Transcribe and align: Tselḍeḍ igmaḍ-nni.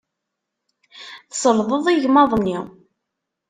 Tselḍeḍ 1.29 1.85
igmaḍ-nni. 1.89 2.57